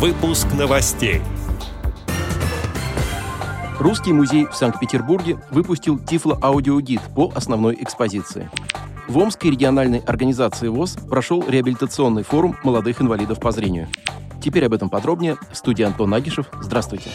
Выпуск 0.00 0.46
новостей. 0.58 1.20
Русский 3.78 4.14
музей 4.14 4.46
в 4.46 4.54
Санкт-Петербурге 4.54 5.38
выпустил 5.50 5.98
тифло-аудиогид 5.98 7.02
по 7.14 7.30
основной 7.34 7.76
экспозиции. 7.78 8.48
В 9.08 9.18
Омской 9.18 9.50
региональной 9.50 9.98
организации 9.98 10.68
ВОЗ 10.68 10.96
прошел 11.10 11.44
реабилитационный 11.46 12.22
форум 12.22 12.56
молодых 12.64 13.02
инвалидов 13.02 13.40
по 13.40 13.52
зрению. 13.52 13.88
Теперь 14.42 14.64
об 14.64 14.72
этом 14.72 14.88
подробнее. 14.88 15.36
В 15.52 15.54
студии 15.58 15.82
Антон 15.82 16.14
Агишев. 16.14 16.46
Здравствуйте. 16.62 17.10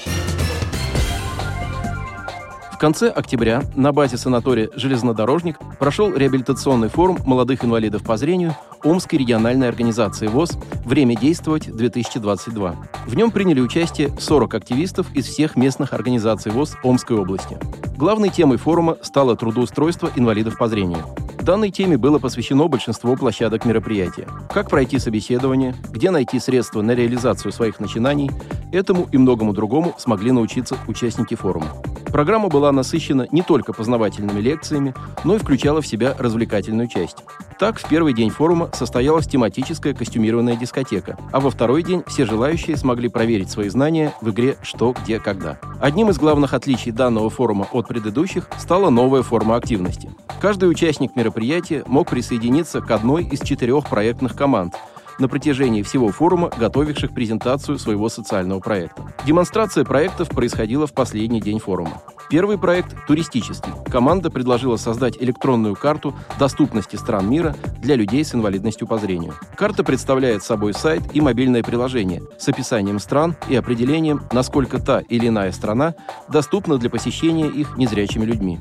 В 2.75 2.77
конце 2.77 3.07
октября 3.07 3.63
на 3.73 3.93
базе 3.93 4.17
санатория 4.17 4.69
«Железнодорожник» 4.75 5.57
прошел 5.79 6.13
реабилитационный 6.13 6.89
форум 6.89 7.17
молодых 7.25 7.63
инвалидов 7.63 8.03
по 8.03 8.17
зрению 8.17 8.53
Омской 8.83 9.17
региональной 9.17 9.69
организации 9.69 10.27
ВОЗ 10.27 10.57
«Время 10.83 11.15
действовать 11.15 11.69
2022». 11.69 12.75
В 13.07 13.15
нем 13.15 13.31
приняли 13.31 13.61
участие 13.61 14.13
40 14.19 14.55
активистов 14.55 15.07
из 15.15 15.25
всех 15.25 15.55
местных 15.55 15.93
организаций 15.93 16.51
ВОЗ 16.51 16.75
Омской 16.83 17.15
области. 17.17 17.57
Главной 17.95 18.27
темой 18.27 18.57
форума 18.57 18.97
стало 19.01 19.37
трудоустройство 19.37 20.11
инвалидов 20.17 20.57
по 20.57 20.67
зрению. 20.67 21.05
Данной 21.39 21.71
теме 21.71 21.97
было 21.97 22.19
посвящено 22.19 22.67
большинство 22.67 23.15
площадок 23.15 23.63
мероприятия. 23.63 24.27
Как 24.53 24.69
пройти 24.69 24.99
собеседование, 24.99 25.75
где 25.91 26.11
найти 26.11 26.39
средства 26.39 26.81
на 26.81 26.91
реализацию 26.91 27.53
своих 27.53 27.79
начинаний, 27.79 28.29
этому 28.73 29.07
и 29.13 29.17
многому 29.17 29.53
другому 29.53 29.95
смогли 29.97 30.33
научиться 30.33 30.75
участники 30.87 31.35
форума. 31.35 31.67
Программа 32.15 32.47
была 32.47 32.71
насыщена 32.71 33.27
не 33.33 33.41
только 33.41 33.73
познавательными 33.73 34.39
лекциями, 34.39 34.93
но 35.25 35.35
и 35.35 35.37
включала 35.37 35.81
в 35.81 35.85
себя 35.85 36.15
развлекательную 36.17 36.87
часть. 36.87 37.17
Так, 37.59 37.77
в 37.77 37.89
первый 37.89 38.13
день 38.13 38.29
форума 38.29 38.69
состоялась 38.73 39.27
тематическая 39.27 39.93
костюмированная 39.93 40.55
дискотека, 40.55 41.17
а 41.33 41.41
во 41.41 41.49
второй 41.49 41.83
день 41.83 42.03
все 42.07 42.25
желающие 42.25 42.77
смогли 42.77 43.09
проверить 43.09 43.51
свои 43.51 43.67
знания 43.67 44.13
в 44.21 44.29
игре 44.29 44.55
«Что, 44.61 44.95
где, 45.03 45.19
когда». 45.19 45.59
Одним 45.81 46.09
из 46.09 46.17
главных 46.17 46.53
отличий 46.53 46.93
данного 46.93 47.29
форума 47.29 47.67
от 47.73 47.89
предыдущих 47.89 48.47
стала 48.57 48.89
новая 48.89 49.21
форма 49.21 49.57
активности. 49.57 50.09
Каждый 50.39 50.69
участник 50.69 51.17
мероприятия 51.17 51.83
мог 51.85 52.09
присоединиться 52.09 52.79
к 52.79 52.89
одной 52.91 53.25
из 53.25 53.41
четырех 53.41 53.89
проектных 53.89 54.37
команд– 54.37 54.73
на 55.19 55.27
протяжении 55.27 55.81
всего 55.81 56.09
форума, 56.09 56.51
готовивших 56.57 57.13
презентацию 57.13 57.79
своего 57.79 58.09
социального 58.09 58.59
проекта. 58.59 59.13
Демонстрация 59.25 59.83
проектов 59.83 60.29
происходила 60.29 60.87
в 60.87 60.93
последний 60.93 61.41
день 61.41 61.59
форума. 61.59 62.01
Первый 62.29 62.57
проект– 62.57 62.95
туристический. 63.07 63.71
Команда 63.91 64.31
предложила 64.31 64.77
создать 64.77 65.17
электронную 65.21 65.75
карту 65.75 66.15
доступности 66.39 66.95
стран 66.95 67.29
мира 67.29 67.55
для 67.81 67.95
людей 67.95 68.25
с 68.25 68.33
инвалидностью 68.33 68.87
по 68.87 68.97
зрению. 68.97 69.35
Карта 69.55 69.83
представляет 69.83 70.43
собой 70.43 70.73
сайт 70.73 71.03
и 71.13 71.21
мобильное 71.21 71.61
приложение 71.61 72.23
с 72.39 72.47
описанием 72.49 72.99
стран 72.99 73.35
и 73.47 73.55
определением, 73.55 74.23
насколько 74.31 74.79
та 74.79 75.01
или 75.01 75.27
иная 75.27 75.51
страна 75.51 75.93
доступна 76.27 76.77
для 76.77 76.89
посещения 76.89 77.47
их 77.47 77.77
незрячими 77.77 78.25
людьми. 78.25 78.59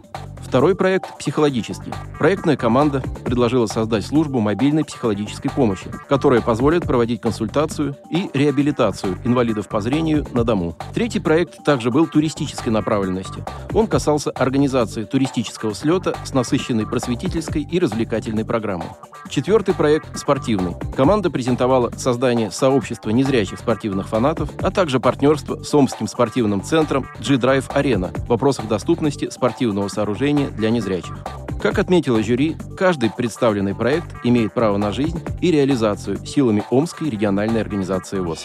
Второй 0.54 0.76
проект– 0.76 1.18
психологический. 1.18 1.92
Проектная 2.16 2.56
команда 2.56 3.02
предложила 3.24 3.66
создать 3.66 4.06
службу 4.06 4.38
мобильной 4.38 4.84
психологической 4.84 5.50
помощи, 5.50 5.90
которая 6.08 6.42
позволит 6.42 6.84
проводить 6.84 7.20
консультацию 7.20 7.96
и 8.08 8.30
реабилитацию 8.32 9.18
инвалидов 9.24 9.66
по 9.66 9.80
зрению 9.80 10.24
на 10.32 10.44
дому. 10.44 10.76
Третий 10.94 11.18
проект 11.18 11.64
также 11.64 11.90
был 11.90 12.06
туристической 12.06 12.70
направленности. 12.70 13.44
Он 13.72 13.88
касался 13.88 14.30
организации 14.30 15.02
туристического 15.02 15.74
слета 15.74 16.14
с 16.22 16.32
насыщенной 16.32 16.86
просветительской 16.86 17.62
и 17.68 17.80
развлекательной 17.80 18.44
программой. 18.44 18.86
Четвертый 19.28 19.74
проект– 19.74 20.06
спортивный. 20.16 20.76
Команда 20.96 21.32
презентовала 21.32 21.90
создание 21.96 22.52
сообщества 22.52 23.10
незрячих 23.10 23.58
спортивных 23.58 24.06
фанатов, 24.06 24.50
а 24.62 24.70
также 24.70 25.00
партнерство 25.00 25.64
с 25.64 25.74
Омским 25.74 26.06
спортивным 26.06 26.62
центром 26.62 27.08
G-Drive 27.18 27.74
Arena 27.74 28.16
в 28.26 28.28
вопросах 28.28 28.68
доступности 28.68 29.30
спортивного 29.30 29.88
сооружения 29.88 30.43
для 30.50 30.70
незрячих. 30.70 31.16
Как 31.60 31.78
отметила 31.78 32.22
жюри, 32.22 32.56
каждый 32.76 33.10
представленный 33.10 33.74
проект 33.74 34.06
имеет 34.24 34.52
право 34.52 34.76
на 34.76 34.92
жизнь 34.92 35.22
и 35.40 35.50
реализацию 35.50 36.24
силами 36.24 36.62
Омской 36.70 37.08
региональной 37.08 37.60
организации 37.60 38.18
ВОЗ. 38.18 38.44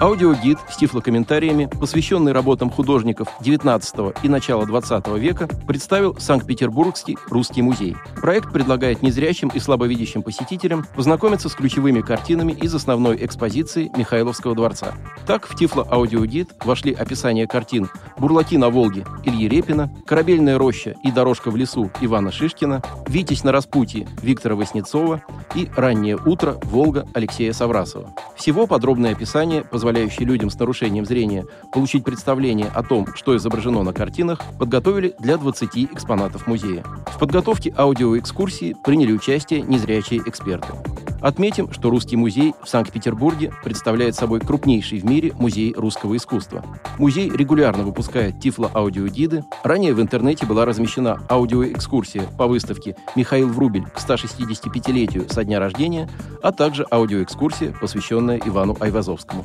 Аудиогид 0.00 0.56
с 0.70 0.78
тифлокомментариями, 0.78 1.68
посвященный 1.78 2.32
работам 2.32 2.70
художников 2.70 3.28
XIX 3.42 4.16
и 4.22 4.30
начала 4.30 4.64
XX 4.64 5.18
века, 5.18 5.46
представил 5.66 6.16
Санкт-Петербургский 6.18 7.18
русский 7.28 7.60
музей. 7.60 7.94
Проект 8.16 8.50
предлагает 8.50 9.02
незрячим 9.02 9.50
и 9.52 9.58
слабовидящим 9.58 10.22
посетителям 10.22 10.86
познакомиться 10.96 11.50
с 11.50 11.54
ключевыми 11.54 12.00
картинами 12.00 12.52
из 12.52 12.74
основной 12.74 13.22
экспозиции 13.26 13.90
Михайловского 13.94 14.54
дворца. 14.54 14.94
Так, 15.26 15.46
в 15.46 15.54
тифло-аудиогид 15.54 16.48
вошли 16.64 16.94
описание 16.94 17.46
картин 17.46 17.90
«Бурлаки 18.16 18.56
на 18.56 18.70
Волге» 18.70 19.04
Ильи 19.24 19.48
Репина, 19.48 19.92
«Корабельная 20.06 20.56
роща» 20.56 20.94
и 21.04 21.12
«Дорожка 21.12 21.50
в 21.50 21.56
лесу» 21.56 21.90
Ивана 22.00 22.32
Шишкина, 22.32 22.82
«Витязь 23.06 23.44
на 23.44 23.52
распутье» 23.52 24.08
Виктора 24.22 24.54
Васнецова 24.54 25.22
и 25.54 25.68
«Раннее 25.76 26.16
утро» 26.16 26.56
Волга 26.62 27.06
Алексея 27.12 27.52
Саврасова. 27.52 28.14
Всего 28.34 28.66
подробное 28.66 29.12
описание 29.12 29.62
позволяет 29.62 29.89
позволяющий 29.90 30.24
людям 30.24 30.50
с 30.50 30.58
нарушением 30.58 31.04
зрения 31.04 31.44
получить 31.72 32.04
представление 32.04 32.68
о 32.68 32.84
том, 32.84 33.08
что 33.16 33.36
изображено 33.36 33.82
на 33.82 33.92
картинах, 33.92 34.40
подготовили 34.56 35.14
для 35.18 35.36
20 35.36 35.92
экспонатов 35.92 36.46
музея. 36.46 36.84
В 37.06 37.18
подготовке 37.18 37.74
аудиоэкскурсии 37.76 38.76
приняли 38.84 39.12
участие 39.12 39.62
незрячие 39.62 40.20
эксперты. 40.24 40.74
Отметим, 41.20 41.70
что 41.72 41.90
Русский 41.90 42.16
музей 42.16 42.54
в 42.62 42.68
Санкт-Петербурге 42.68 43.52
представляет 43.62 44.14
собой 44.14 44.40
крупнейший 44.40 45.00
в 45.00 45.04
мире 45.04 45.32
музей 45.38 45.74
русского 45.76 46.16
искусства. 46.16 46.64
Музей 46.98 47.30
регулярно 47.30 47.82
выпускает 47.82 48.40
тифло-аудиогиды. 48.40 49.44
Ранее 49.62 49.92
в 49.92 50.00
интернете 50.00 50.46
была 50.46 50.64
размещена 50.64 51.20
аудиоэкскурсия 51.28 52.22
по 52.38 52.46
выставке 52.46 52.96
«Михаил 53.16 53.48
Врубель 53.48 53.84
к 53.84 53.98
165-летию 53.98 55.28
со 55.28 55.44
дня 55.44 55.58
рождения», 55.58 56.08
а 56.42 56.52
также 56.52 56.86
аудиоэкскурсия, 56.90 57.74
посвященная 57.78 58.40
Ивану 58.42 58.76
Айвазовскому. 58.80 59.44